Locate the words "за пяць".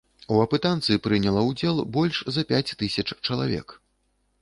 2.39-2.65